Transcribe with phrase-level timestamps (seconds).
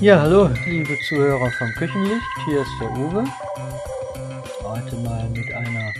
[0.00, 2.22] Ja, hallo, liebe Zuhörer vom Küchenlicht.
[2.44, 3.24] Hier ist der Uwe.
[4.62, 5.92] Heute mal mit einer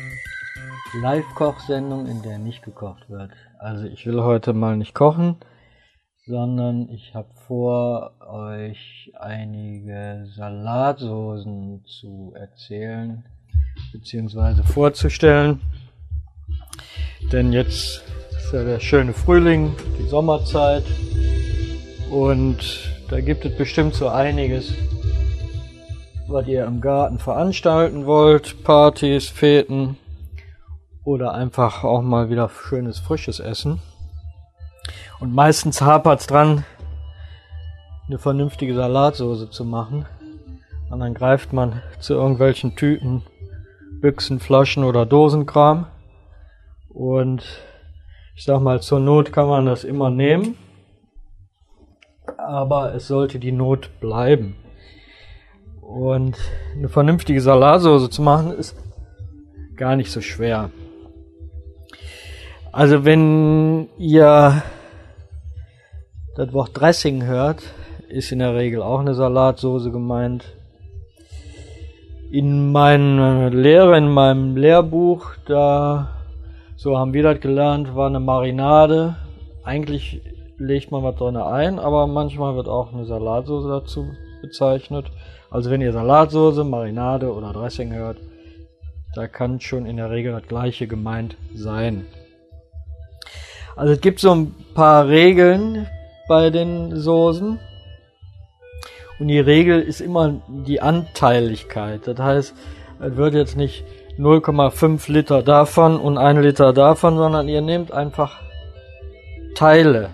[1.02, 3.32] Live-Kochsendung, in der nicht gekocht wird.
[3.58, 5.38] Also ich will heute mal nicht kochen,
[6.26, 13.24] sondern ich habe vor, euch einige Salatsoßen zu erzählen
[13.92, 14.62] bzw.
[14.62, 15.60] vorzustellen.
[17.32, 18.04] Denn jetzt
[18.36, 20.84] ist ja der schöne Frühling, die Sommerzeit
[22.12, 24.74] und da gibt es bestimmt so einiges,
[26.26, 28.62] was ihr im Garten veranstalten wollt.
[28.64, 29.96] Partys, Feten
[31.04, 33.80] oder einfach auch mal wieder schönes, frisches Essen.
[35.20, 36.64] Und meistens hapert es dran,
[38.08, 40.04] eine vernünftige Salatsoße zu machen.
[40.90, 43.22] Und dann greift man zu irgendwelchen Tüten,
[44.00, 45.86] Büchsen, Flaschen oder Dosenkram.
[46.90, 47.42] Und
[48.36, 50.56] ich sag mal, zur Not kann man das immer nehmen
[52.48, 54.56] aber es sollte die Not bleiben.
[55.82, 56.36] Und
[56.74, 58.74] eine vernünftige Salatsauce zu machen ist
[59.76, 60.70] gar nicht so schwer.
[62.72, 64.62] Also wenn ihr
[66.36, 67.62] das Wort Dressing hört,
[68.08, 70.44] ist in der Regel auch eine Salatsauce gemeint.
[72.30, 76.10] In meiner Lehre, in meinem Lehrbuch, da,
[76.76, 79.16] so haben wir das gelernt, war eine Marinade.
[79.64, 80.22] Eigentlich
[80.58, 84.08] legt man was drin ein, aber manchmal wird auch eine Salatsauce dazu
[84.42, 85.06] bezeichnet.
[85.50, 88.18] Also wenn ihr Salatsauce, Marinade oder Dressing hört,
[89.14, 92.06] da kann schon in der Regel das gleiche gemeint sein.
[93.76, 95.86] Also es gibt so ein paar Regeln
[96.28, 97.58] bei den Soßen.
[99.20, 102.06] Und die Regel ist immer die Anteiligkeit.
[102.06, 102.54] Das heißt,
[103.00, 103.84] es wird jetzt nicht
[104.18, 108.40] 0,5 Liter davon und 1 Liter davon, sondern ihr nehmt einfach
[109.54, 110.10] Teile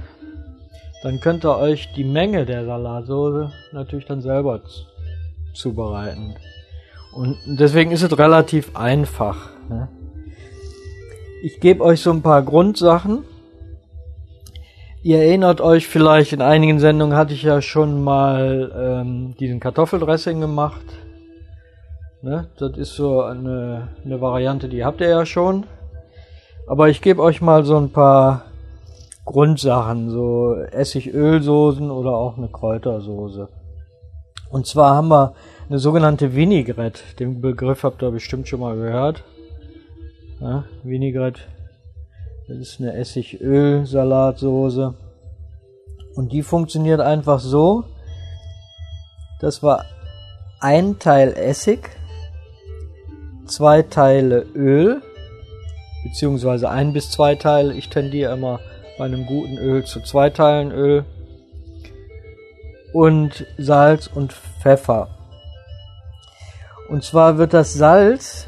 [1.05, 4.63] dann könnt ihr euch die Menge der Salatsoße natürlich dann selber
[5.53, 6.35] zubereiten.
[7.13, 9.51] Und deswegen ist es relativ einfach.
[9.69, 9.89] Ne?
[11.43, 13.23] Ich gebe euch so ein paar Grundsachen.
[15.03, 20.41] Ihr erinnert euch vielleicht, in einigen Sendungen hatte ich ja schon mal ähm, diesen Kartoffeldressing
[20.41, 20.87] gemacht.
[22.23, 22.49] Ne?
[22.59, 25.67] Das ist so eine, eine Variante, die habt ihr ja schon.
[26.67, 28.47] Aber ich gebe euch mal so ein paar
[29.25, 33.49] Grundsachen, so Essigölsoßen oder auch eine Kräutersoße.
[34.51, 35.35] Und zwar haben wir
[35.69, 37.01] eine sogenannte Vinaigrette.
[37.19, 39.25] Den Begriff habt ihr bestimmt schon mal gehört.
[40.41, 41.41] Ja, Vinaigrette,
[42.49, 44.95] das ist eine Essigöl-Salatsoße.
[46.15, 47.85] Und die funktioniert einfach so,
[49.41, 49.85] dass wir
[50.61, 51.91] ein Teil Essig,
[53.47, 55.03] zwei Teile Öl,
[56.05, 58.61] beziehungsweise ein bis zwei Teile, ich tendiere immer
[58.99, 61.05] bei einem guten Öl zu zwei Teilen Öl
[62.93, 65.09] und Salz und Pfeffer.
[66.89, 68.47] Und zwar wird das Salz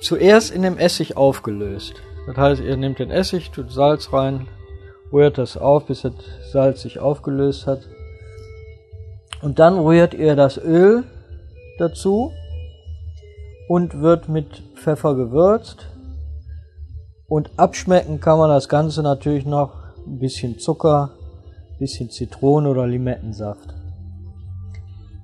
[0.00, 1.94] zuerst in dem Essig aufgelöst.
[2.26, 4.46] Das heißt, ihr nehmt den Essig, tut Salz rein,
[5.12, 6.12] rührt das auf, bis das
[6.52, 7.80] Salz sich aufgelöst hat.
[9.42, 11.04] Und dann rührt ihr das Öl
[11.78, 12.32] dazu
[13.68, 15.86] und wird mit Pfeffer gewürzt
[17.28, 19.72] und abschmecken kann man das Ganze natürlich noch
[20.06, 21.10] ein bisschen Zucker,
[21.72, 23.74] ein bisschen Zitrone oder Limettensaft.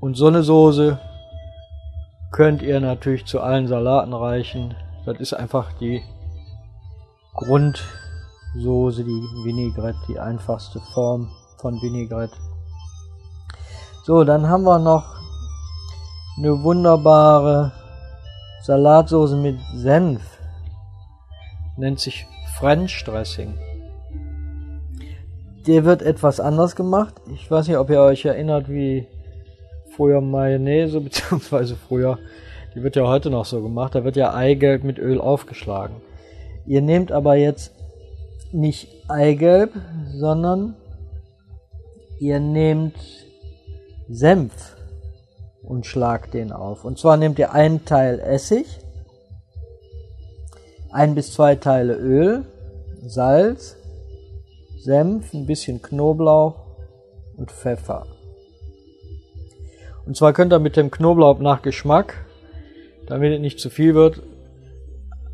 [0.00, 0.98] Und so eine Soße
[2.32, 4.74] könnt ihr natürlich zu allen Salaten reichen.
[5.04, 6.02] Das ist einfach die
[7.34, 11.28] Grundsoße, die Vinaigrette, die einfachste Form
[11.58, 12.36] von Vinaigrette.
[14.04, 15.04] So, dann haben wir noch
[16.38, 17.72] eine wunderbare
[18.62, 20.39] Salatsoße mit Senf
[21.80, 22.26] nennt sich
[22.58, 23.54] French Dressing.
[25.66, 27.14] Der wird etwas anders gemacht.
[27.34, 29.06] Ich weiß nicht, ob ihr euch erinnert, wie
[29.96, 32.18] früher Mayonnaise, beziehungsweise früher,
[32.74, 35.96] die wird ja heute noch so gemacht, da wird ja Eigelb mit Öl aufgeschlagen.
[36.66, 37.72] Ihr nehmt aber jetzt
[38.52, 39.72] nicht Eigelb,
[40.12, 40.76] sondern
[42.18, 42.94] ihr nehmt
[44.08, 44.76] Senf
[45.62, 46.84] und schlagt den auf.
[46.84, 48.66] Und zwar nehmt ihr einen Teil Essig,
[50.92, 52.44] ein bis zwei Teile Öl,
[53.02, 53.76] Salz,
[54.78, 56.56] Senf, ein bisschen Knoblauch
[57.36, 58.06] und Pfeffer.
[60.06, 62.24] Und zwar könnt ihr mit dem Knoblauch nach Geschmack,
[63.06, 64.22] damit es nicht zu viel wird,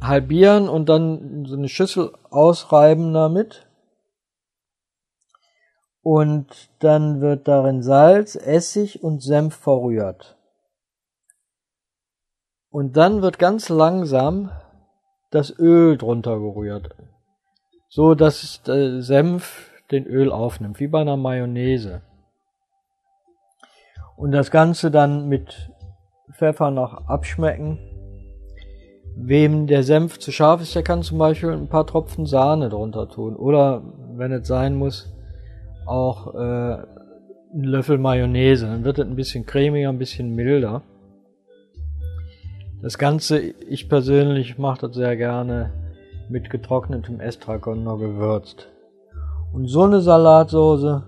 [0.00, 3.67] halbieren und dann so eine Schüssel ausreiben damit.
[6.02, 6.47] Und
[6.79, 10.37] dann wird darin Salz, Essig und Senf verrührt.
[12.70, 14.50] Und dann wird ganz langsam
[15.31, 16.94] das Öl drunter gerührt.
[17.88, 22.02] So dass der Senf den Öl aufnimmt, wie bei einer Mayonnaise.
[24.17, 25.70] Und das Ganze dann mit
[26.32, 27.78] Pfeffer noch abschmecken.
[29.19, 33.08] Wem der Senf zu scharf ist, der kann zum Beispiel ein paar Tropfen Sahne drunter
[33.08, 33.37] tun.
[33.37, 33.82] Oder,
[34.14, 35.14] wenn es sein muss,
[35.87, 38.67] auch äh, einen Löffel Mayonnaise.
[38.67, 40.82] Dann wird es ein bisschen cremiger, ein bisschen milder.
[42.82, 45.73] Das Ganze, ich persönlich mache das sehr gerne
[46.28, 48.69] mit getrocknetem Estragon gewürzt.
[49.52, 51.02] Und so eine Salatsoße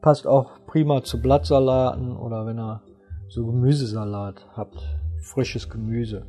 [0.00, 2.80] passt auch prima zu Blattsalaten oder wenn ihr
[3.28, 4.78] so Gemüsesalat habt,
[5.20, 6.24] frisches Gemüse.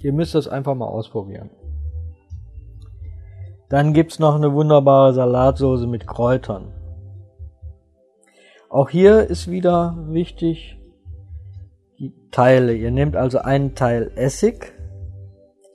[0.00, 1.50] Ihr müsst das einfach mal ausprobieren.
[3.68, 6.72] Dann gibt's noch eine wunderbare Salatsoße mit Kräutern.
[8.70, 10.75] Auch hier ist wieder wichtig
[12.36, 12.74] Teile.
[12.74, 14.74] Ihr nehmt also einen Teil Essig,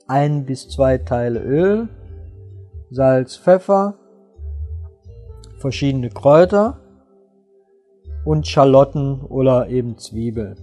[0.06, 1.88] ein bis zwei Teile Öl,
[2.88, 3.94] Salz, Pfeffer,
[5.58, 6.78] verschiedene Kräuter
[8.24, 10.54] und Schalotten oder eben Zwiebel.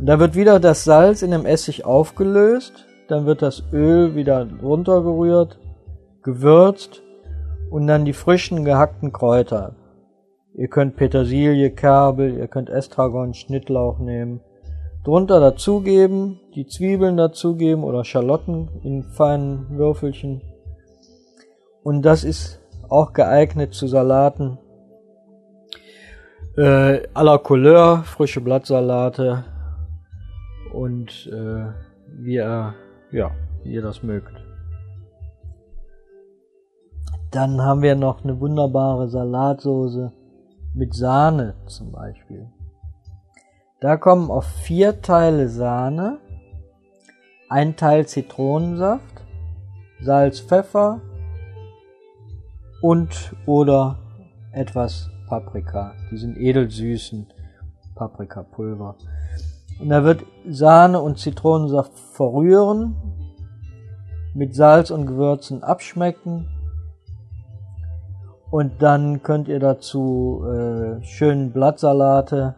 [0.00, 4.44] Und da wird wieder das Salz in dem Essig aufgelöst, dann wird das Öl wieder
[4.60, 5.60] runtergerührt,
[6.24, 7.00] gewürzt
[7.70, 9.76] und dann die frischen gehackten Kräuter.
[10.54, 14.40] Ihr könnt Petersilie, Kerbel, ihr könnt Estragon, Schnittlauch nehmen.
[15.04, 20.40] Drunter dazugeben, die Zwiebeln dazugeben oder Schalotten in feinen Würfelchen.
[21.82, 24.58] Und das ist auch geeignet zu Salaten
[26.56, 29.44] äh, à la Couleur, frische Blattsalate
[30.72, 31.66] und äh,
[32.18, 32.74] wie ihr,
[33.12, 33.30] ja,
[33.62, 34.32] wie ihr das mögt.
[37.30, 40.12] Dann haben wir noch eine wunderbare Salatsoße
[40.74, 42.48] mit Sahne zum Beispiel.
[43.84, 46.16] Da kommen auf vier Teile Sahne,
[47.50, 49.26] ein Teil Zitronensaft,
[50.00, 51.02] Salz, Pfeffer
[52.80, 53.98] und oder
[54.52, 57.26] etwas Paprika, diesen edelsüßen
[57.94, 58.96] Paprikapulver.
[59.78, 62.96] Und da wird Sahne und Zitronensaft verrühren,
[64.32, 66.48] mit Salz und Gewürzen abschmecken
[68.50, 72.54] und dann könnt ihr dazu äh, schönen Blattsalate,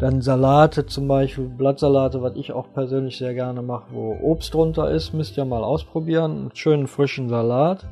[0.00, 4.90] dann Salate zum Beispiel, Blattsalate, was ich auch persönlich sehr gerne mache, wo Obst drunter
[4.90, 7.86] ist, müsst ihr mal ausprobieren, einen schönen frischen Salat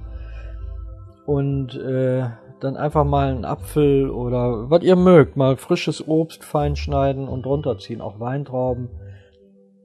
[1.26, 2.24] und äh,
[2.60, 7.46] dann einfach mal einen Apfel oder was ihr mögt, mal frisches Obst fein schneiden und
[7.46, 8.88] runterziehen, auch Weintrauben.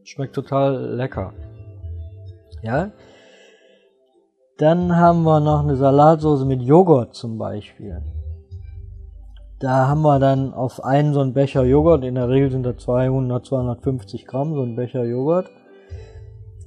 [0.05, 1.33] Schmeckt total lecker.
[2.61, 2.91] Ja.
[4.57, 8.01] Dann haben wir noch eine Salatsauce mit Joghurt zum Beispiel.
[9.63, 12.77] Da haben wir dann auf einen so einen Becher Joghurt, in der Regel sind da
[12.77, 15.49] 200, 250 Gramm, so ein Becher Joghurt.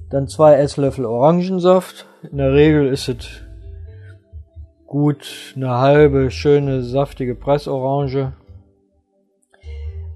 [0.09, 2.07] Dann zwei Esslöffel Orangensaft.
[2.31, 3.27] In der Regel ist es
[4.87, 8.33] gut eine halbe schöne saftige Pressorange,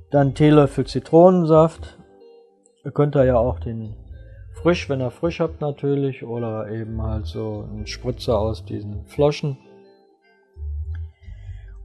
[0.09, 1.99] dann Teelöffel Zitronensaft.
[2.83, 3.93] Ihr könnt da ja auch den
[4.63, 9.59] frisch, wenn ihr frisch habt natürlich, oder eben halt so ein Spritzer aus diesen Floschen.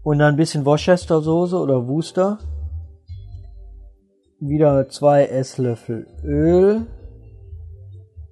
[0.07, 2.39] Und dann ein bisschen Worcester Soße oder Wooster.
[4.39, 6.87] Wieder zwei Esslöffel Öl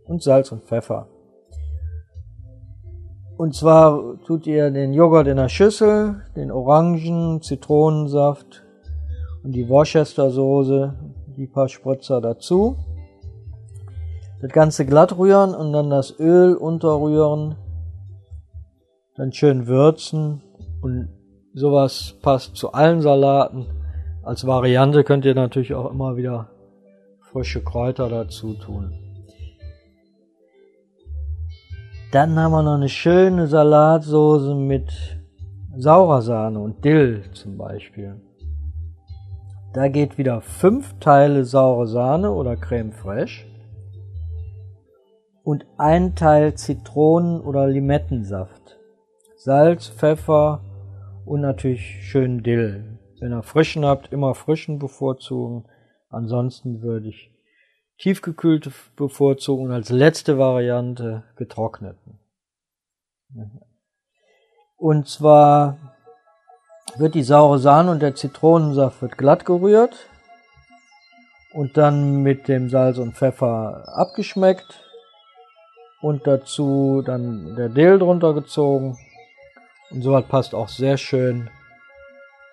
[0.05, 1.09] und Salz und Pfeffer.
[3.37, 8.63] Und zwar tut ihr den Joghurt in der Schüssel, den Orangen, Zitronensaft
[9.43, 10.95] und die Worcester Soße,
[11.37, 12.77] die paar Spritzer dazu.
[14.41, 17.57] Das Ganze glatt rühren und dann das Öl unterrühren.
[19.17, 20.41] Dann schön würzen
[20.81, 21.09] und
[21.55, 23.67] sowas passt zu allen Salaten.
[24.23, 26.49] Als Variante könnt ihr natürlich auch immer wieder
[27.21, 28.93] frische Kräuter dazu tun.
[32.13, 34.93] Dann haben wir noch eine schöne Salatsoße mit
[35.77, 38.21] saurer Sahne und Dill zum Beispiel.
[39.73, 43.47] Da geht wieder fünf Teile saure Sahne oder Creme fraiche
[45.43, 48.79] und ein Teil Zitronen- oder Limettensaft,
[49.37, 50.61] Salz, Pfeffer
[51.25, 52.99] und natürlich schön Dill.
[53.21, 55.65] Wenn ihr frischen habt, immer frischen bevorzugen.
[56.11, 57.31] Ansonsten würde ich
[57.99, 62.19] tiefgekühlte bevorzugen und als letzte Variante getrockneten.
[64.77, 65.79] Und zwar
[66.97, 70.09] wird die saure Sahne und der Zitronensaft wird glatt gerührt
[71.53, 74.83] und dann mit dem Salz und Pfeffer abgeschmeckt
[76.01, 78.99] und dazu dann der Dill drunter gezogen
[79.91, 81.51] und sowas passt auch sehr schön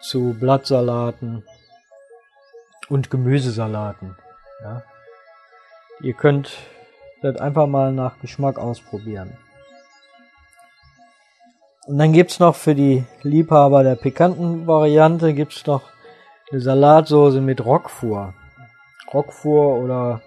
[0.02, 1.44] zu Blattsalaten
[2.90, 4.16] und Gemüsesalaten.
[4.62, 4.84] Ja.
[6.02, 6.52] Ihr könnt
[7.22, 9.38] das einfach mal nach Geschmack ausprobieren.
[11.88, 15.84] Und dann gibt's noch für die Liebhaber der pikanten Variante gibt's noch
[16.52, 18.34] eine Salatsoße mit Roquefort.
[19.14, 20.22] Roquefort oder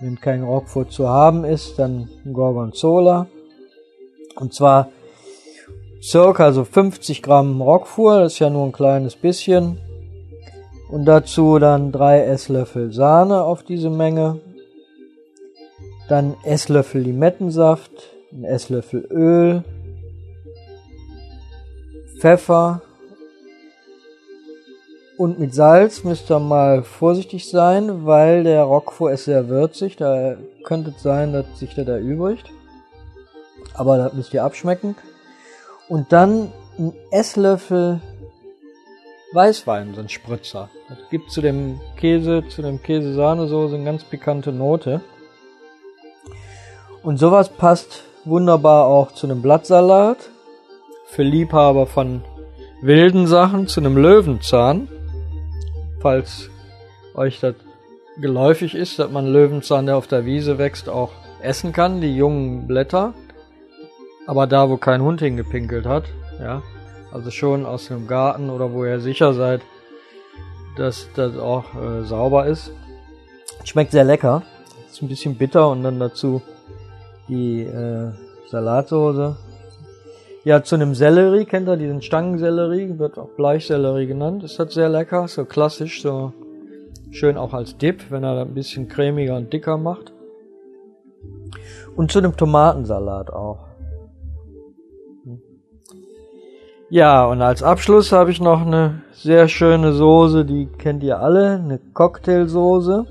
[0.00, 3.26] wenn kein Roquefort zu haben ist, dann Gorgonzola.
[4.34, 4.90] Und zwar
[6.02, 9.78] circa so 50 Gramm Roquefort, das ist ja nur ein kleines bisschen.
[10.88, 14.40] Und dazu dann drei Esslöffel Sahne auf diese Menge.
[16.08, 17.90] Dann Esslöffel Limettensaft,
[18.32, 19.64] ein Esslöffel Öl,
[22.20, 22.82] Pfeffer
[25.16, 29.96] und mit Salz müsst ihr mal vorsichtig sein, weil der Roquefort ist sehr würzig.
[29.96, 32.50] Da könnte es sein, dass sich der da übrigt.
[33.74, 34.94] Aber das müsst ihr abschmecken.
[35.88, 38.00] Und dann ein Esslöffel
[39.32, 40.70] Weißwein, so ein Spritzer.
[40.88, 45.00] Das gibt zu dem Käse, zu dem Käse-Sahnesoße eine ganz pikante Note.
[47.02, 50.30] Und sowas passt wunderbar auch zu einem Blattsalat.
[51.06, 52.22] Für Liebhaber von
[52.82, 54.88] wilden Sachen, zu einem Löwenzahn.
[56.00, 56.50] Falls
[57.14, 57.54] euch das
[58.18, 61.10] geläufig ist, dass man Löwenzahn, der auf der Wiese wächst, auch
[61.42, 63.14] essen kann, die jungen Blätter.
[64.26, 66.04] Aber da, wo kein Hund hingepinkelt hat,
[66.40, 66.62] ja,
[67.12, 69.62] also schon aus dem Garten oder wo ihr sicher seid,
[70.76, 72.72] dass das auch äh, sauber ist.
[73.64, 74.42] Schmeckt sehr lecker.
[74.90, 76.42] Ist ein bisschen bitter und dann dazu
[77.28, 78.10] die äh,
[78.50, 79.36] Salatsoße.
[80.44, 84.44] Ja, zu einem Sellerie, kennt ihr diesen Stangensellerie, wird auch Bleichsellerie genannt.
[84.44, 86.32] Ist halt sehr lecker, so klassisch, so
[87.10, 90.12] schön auch als Dip, wenn er ein bisschen cremiger und dicker macht.
[91.96, 93.65] Und zu dem Tomatensalat auch.
[96.88, 101.54] Ja, und als Abschluss habe ich noch eine sehr schöne Soße, die kennt ihr alle,
[101.54, 103.06] eine Cocktailsoße.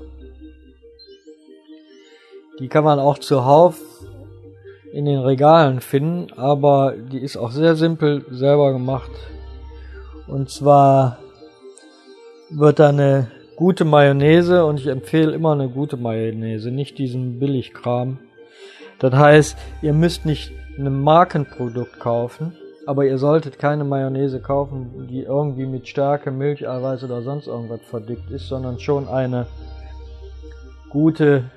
[2.58, 3.78] Die kann man auch zuhauf
[4.92, 9.10] in den Regalen finden, aber die ist auch sehr simpel selber gemacht.
[10.26, 11.18] Und zwar
[12.48, 18.20] wird da eine gute Mayonnaise und ich empfehle immer eine gute Mayonnaise, nicht diesen Billigkram.
[19.00, 22.56] Das heißt, ihr müsst nicht ein Markenprodukt kaufen,
[22.86, 27.80] aber ihr solltet keine Mayonnaise kaufen, die irgendwie mit Stärke, Milch, Eiweiß oder sonst irgendwas
[27.82, 29.46] verdickt ist, sondern schon eine
[30.88, 31.50] gute,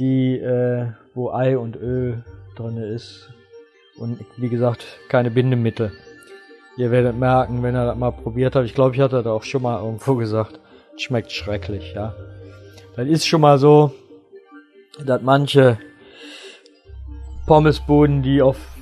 [0.00, 2.24] die äh, wo Ei und Öl
[2.56, 3.30] drin ist
[3.98, 5.92] und wie gesagt keine Bindemittel.
[6.76, 8.66] Ihr werdet merken, wenn ihr das mal probiert habt.
[8.66, 10.60] Ich glaube, ich hatte das auch schon mal irgendwo gesagt.
[10.98, 12.14] Schmeckt schrecklich, ja.
[12.96, 13.92] Das ist schon mal so,
[15.02, 15.78] dass manche
[17.46, 18.75] Pommesbuden, die auf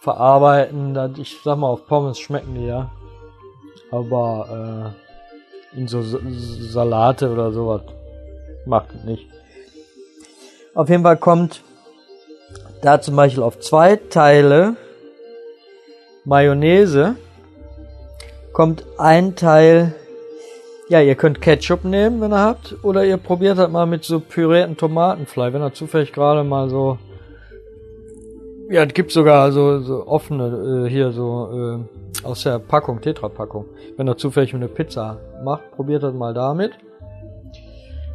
[0.00, 0.96] verarbeiten.
[1.18, 2.90] Ich sag mal, auf Pommes schmecken die ja.
[3.90, 4.94] Aber
[5.74, 7.82] äh, in so Salate oder sowas
[8.66, 9.26] macht es nicht.
[10.74, 11.62] Auf jeden Fall kommt
[12.82, 14.76] da zum Beispiel auf zwei Teile
[16.24, 17.16] Mayonnaise
[18.52, 19.94] kommt ein Teil,
[20.88, 24.20] ja, ihr könnt Ketchup nehmen, wenn ihr habt, oder ihr probiert halt mal mit so
[24.20, 26.98] pürierten Tomatenfleisch, wenn ihr zufällig gerade mal so
[28.70, 31.84] ja, es gibt sogar so, so offene äh, hier so
[32.22, 33.64] äh, aus der Packung, Tetra-Packung.
[33.96, 36.72] Wenn ihr zufällig eine Pizza macht, probiert das mal damit.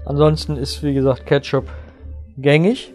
[0.06, 1.66] Ansonsten ist wie gesagt Ketchup
[2.38, 2.94] gängig.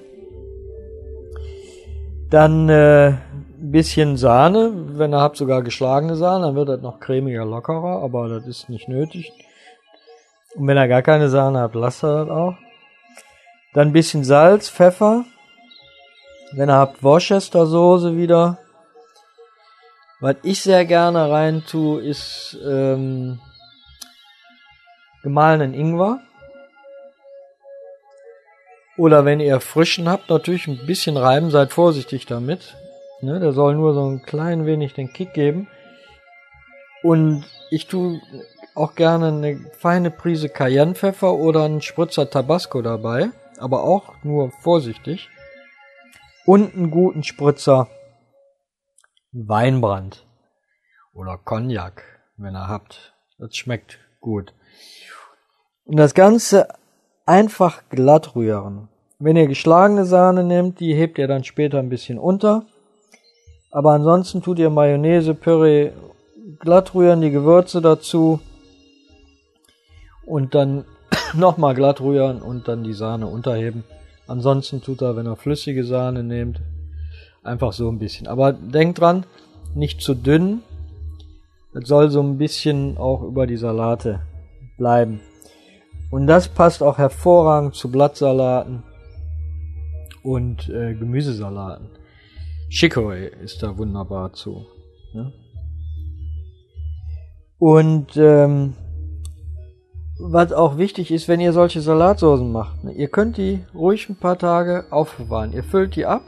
[2.31, 3.15] Dann äh,
[3.59, 8.29] bisschen Sahne, wenn ihr habt sogar geschlagene Sahne, dann wird das noch cremiger, lockerer, aber
[8.29, 9.33] das ist nicht nötig.
[10.55, 12.55] Und wenn ihr gar keine Sahne habt, lasst ihr das auch.
[13.75, 15.25] Dann bisschen Salz, Pfeffer,
[16.53, 18.59] wenn ihr habt Worcester Soße wieder.
[20.21, 23.39] Was ich sehr gerne rein tue, ist ähm,
[25.23, 26.21] gemahlenen Ingwer.
[28.97, 32.77] Oder wenn ihr frischen habt, natürlich ein bisschen reiben, seid vorsichtig damit.
[33.21, 35.69] Ne, der soll nur so ein klein wenig den Kick geben.
[37.03, 38.21] Und ich tue
[38.75, 45.29] auch gerne eine feine Prise Cayennepfeffer oder einen Spritzer Tabasco dabei, aber auch nur vorsichtig
[46.49, 47.89] und einen guten Spritzer
[49.33, 50.27] Weinbrand
[51.13, 52.03] oder Cognac,
[52.39, 53.13] wenn ihr habt.
[53.37, 54.55] Das schmeckt gut.
[55.85, 56.69] Und das Ganze
[57.27, 58.89] einfach glatt rühren.
[59.19, 62.65] Wenn ihr geschlagene Sahne nehmt, die hebt ihr dann später ein bisschen unter.
[63.71, 65.93] Aber ansonsten tut ihr Mayonnaise, Püree
[66.61, 68.41] glatt rühren, die Gewürze dazu
[70.25, 70.87] und dann
[71.35, 73.85] nochmal glatt rühren und dann die Sahne unterheben.
[74.29, 76.61] Ansonsten tut er, wenn er flüssige Sahne nehmt,
[77.43, 78.27] einfach so ein bisschen.
[78.27, 79.25] Aber denkt dran,
[79.75, 80.63] nicht zu dünn.
[81.73, 84.21] Es soll so ein bisschen auch über die Salate
[84.77, 85.21] bleiben.
[86.11, 88.83] Und das passt auch hervorragend zu Blattsalaten
[90.23, 91.89] und äh, Gemüsesalaten.
[92.71, 94.67] Chicorée ist da wunderbar zu.
[95.15, 95.33] Ne?
[97.59, 98.75] Und ähm,
[100.19, 104.17] was auch wichtig ist, wenn ihr solche Salatsoßen macht, ne, ihr könnt die ruhig ein
[104.17, 105.53] paar Tage aufbewahren.
[105.53, 106.23] Ihr füllt die ab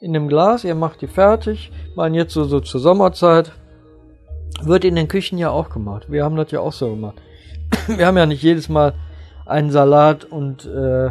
[0.00, 3.52] in dem Glas, ihr macht die fertig, machen jetzt so, so zur Sommerzeit.
[4.62, 6.10] Wird in den Küchen ja auch gemacht.
[6.10, 7.16] Wir haben das ja auch so gemacht.
[7.88, 8.94] Wir haben ja nicht jedes Mal
[9.44, 11.10] einen Salat und äh,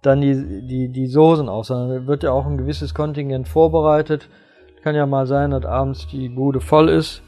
[0.00, 4.28] dann die, die, die Soßen auch, sondern wird ja auch ein gewisses Kontingent vorbereitet.
[4.82, 7.22] Kann ja mal sein, dass abends die Bude voll ist.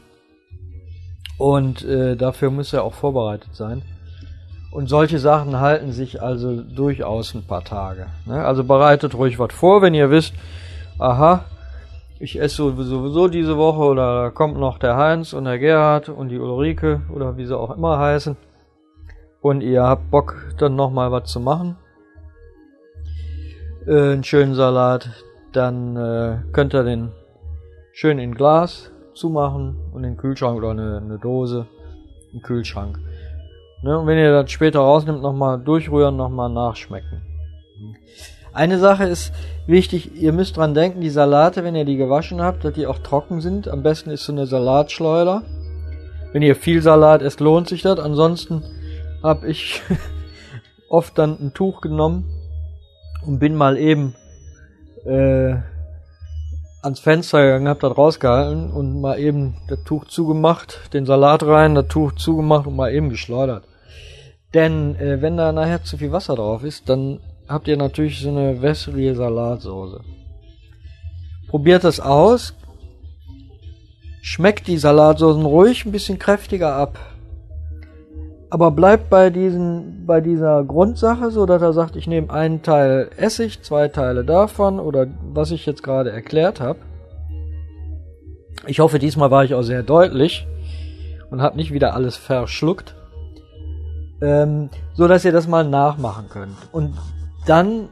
[1.37, 3.81] Und äh, dafür muss er auch vorbereitet sein.
[4.71, 8.07] Und solche Sachen halten sich also durchaus ein paar Tage.
[8.25, 8.43] Ne?
[8.43, 10.33] Also bereitet ruhig was vor, wenn ihr wisst,
[10.97, 11.45] aha,
[12.19, 16.29] ich esse sowieso diese Woche oder da kommt noch der Heinz und der Gerhard und
[16.29, 18.37] die Ulrike oder wie sie auch immer heißen.
[19.41, 21.75] Und ihr habt Bock, dann nochmal was zu machen.
[23.85, 25.09] Äh, einen schönen Salat.
[25.51, 27.11] Dann äh, könnt ihr den
[27.91, 31.67] schön in Glas zumachen und den Kühlschrank oder eine, eine Dose
[32.33, 32.99] im Kühlschrank.
[33.81, 37.21] Ne, und wenn ihr das später rausnimmt, nochmal durchrühren, nochmal nachschmecken.
[38.53, 39.33] Eine Sache ist
[39.65, 42.99] wichtig, ihr müsst dran denken, die Salate, wenn ihr die gewaschen habt, dass die auch
[42.99, 43.67] trocken sind.
[43.67, 45.41] Am besten ist so eine Salatschleuder.
[46.31, 47.99] Wenn ihr viel Salat esst, lohnt sich das.
[47.99, 48.63] Ansonsten
[49.21, 49.81] habe ich
[50.89, 52.25] oft dann ein Tuch genommen
[53.25, 54.15] und bin mal eben
[55.03, 55.55] äh,
[56.83, 61.75] ans Fenster gegangen, hab das rausgehalten und mal eben das Tuch zugemacht, den Salat rein,
[61.75, 63.63] das Tuch zugemacht und mal eben geschleudert.
[64.53, 68.29] Denn äh, wenn da nachher zu viel Wasser drauf ist, dann habt ihr natürlich so
[68.29, 70.01] eine wässrige Salatsoße.
[71.49, 72.53] Probiert das aus.
[74.21, 76.99] Schmeckt die Salatsoßen ruhig ein bisschen kräftiger ab
[78.53, 83.09] aber bleibt bei diesen, bei dieser Grundsache, so dass er sagt, ich nehme einen Teil
[83.17, 86.77] Essig, zwei Teile davon oder was ich jetzt gerade erklärt habe.
[88.67, 90.45] Ich hoffe, diesmal war ich auch sehr deutlich
[91.31, 92.93] und habe nicht wieder alles verschluckt,
[94.21, 96.55] ähm, so dass ihr das mal nachmachen könnt.
[96.71, 96.93] Und
[97.47, 97.89] dann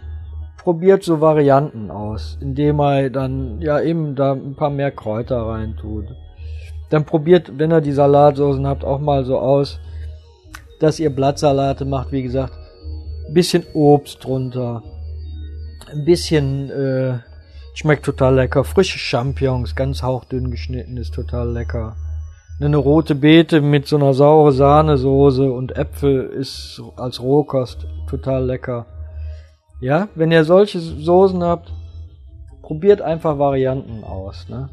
[0.61, 5.75] probiert so Varianten aus, indem ihr dann ja eben da ein paar mehr Kräuter rein
[5.75, 6.05] tut.
[6.91, 9.79] Dann probiert, wenn ihr die Salatsoßen habt, auch mal so aus
[10.81, 12.53] dass ihr Blattsalate macht, wie gesagt,
[13.27, 14.83] ein bisschen Obst drunter,
[15.91, 17.19] ein bisschen äh,
[17.73, 21.95] schmeckt total lecker, frische Champignons, ganz hauchdünn geschnitten, ist total lecker.
[22.59, 28.85] Eine rote Beete mit so einer saure Sahnesoße und Äpfel ist als Rohkost total lecker.
[29.79, 31.73] Ja, wenn ihr solche Soßen habt,
[32.61, 34.47] probiert einfach Varianten aus.
[34.47, 34.69] Ne?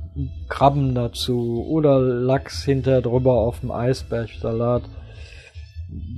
[0.48, 4.82] Krabben dazu oder Lachs hinter drüber auf dem Eisbergsalat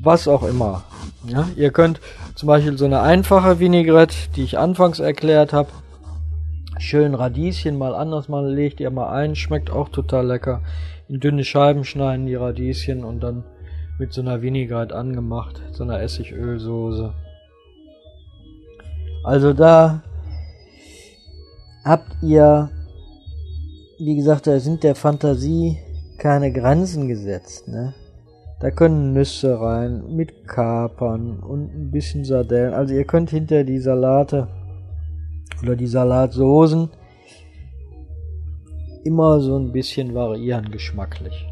[0.03, 0.85] was auch immer.
[1.27, 2.01] Ja, ihr könnt
[2.35, 5.69] zum Beispiel so eine einfache Vinaigrette, die ich anfangs erklärt habe,
[6.79, 10.63] schön Radieschen mal anders mal legt ihr mal ein, schmeckt auch total lecker.
[11.09, 13.45] In dünne Scheiben schneiden die Radieschen und dann
[13.99, 17.13] mit so einer Vinaigrette angemacht, so einer Essigölsoße.
[19.25, 20.03] Also da
[21.85, 22.71] habt ihr,
[23.99, 25.79] wie gesagt, da sind der Fantasie
[26.17, 27.95] keine Grenzen gesetzt, ne?
[28.61, 32.75] Da können Nüsse rein, mit Kapern und ein bisschen Sardellen.
[32.75, 34.49] Also ihr könnt hinter die Salate
[35.63, 36.91] oder die Salatsoßen
[39.05, 41.47] immer so ein bisschen variieren geschmacklich.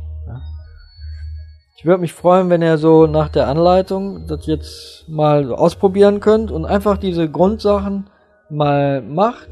[1.79, 6.51] Ich würde mich freuen, wenn ihr so nach der Anleitung das jetzt mal ausprobieren könnt
[6.51, 8.11] und einfach diese Grundsachen
[8.51, 9.49] mal macht,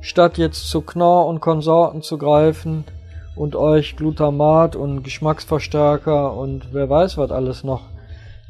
[0.00, 2.84] statt jetzt zu Knorr und Konsorten zu greifen
[3.38, 7.82] und euch Glutamat und Geschmacksverstärker und wer weiß was alles noch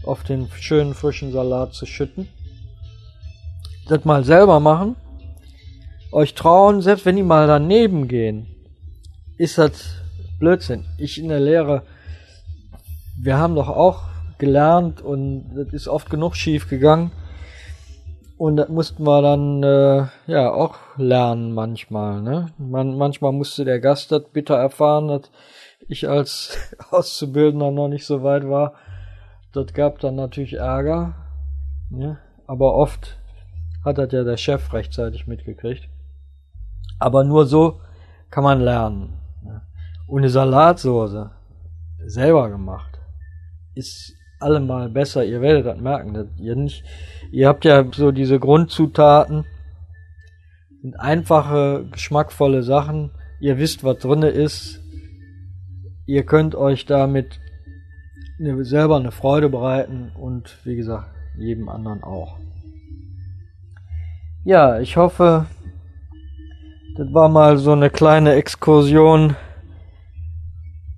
[0.02, 2.26] auf den schönen frischen Salat zu schütten.
[3.86, 4.96] Das mal selber machen.
[6.10, 8.46] Euch trauen, selbst wenn die mal daneben gehen,
[9.36, 9.96] ist das
[10.38, 10.86] Blödsinn.
[10.96, 11.82] Ich in der Lehre,
[13.20, 14.04] wir haben doch auch
[14.38, 17.10] gelernt und das ist oft genug schief gegangen
[18.38, 22.22] und das mussten wir dann äh, ja auch lernen manchmal.
[22.22, 22.46] Ne?
[22.56, 25.30] Man, manchmal musste der Gast das bitter erfahren, dass
[25.88, 26.56] ich als
[26.90, 28.74] Auszubildender noch nicht so weit war.
[29.52, 31.14] Das gab dann natürlich Ärger.
[31.90, 32.18] Ne?
[32.46, 33.18] Aber oft
[33.84, 35.88] hat das ja der Chef rechtzeitig mitgekriegt.
[37.00, 37.80] Aber nur so
[38.30, 39.18] kann man lernen.
[39.42, 39.62] Ne?
[40.06, 41.30] Und eine Salatsoße
[42.06, 43.00] selber gemacht
[43.74, 45.24] ist allemal besser.
[45.24, 46.84] Ihr werdet das merken, dass ihr nicht
[47.30, 49.44] Ihr habt ja so diese Grundzutaten,
[50.80, 53.10] sind einfache, geschmackvolle Sachen.
[53.40, 54.80] Ihr wisst, was drinne ist.
[56.06, 57.38] Ihr könnt euch damit
[58.60, 62.38] selber eine Freude bereiten und wie gesagt, jedem anderen auch.
[64.44, 65.46] Ja, ich hoffe,
[66.96, 69.36] das war mal so eine kleine Exkursion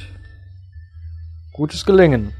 [1.53, 2.33] Gutes Gelingen.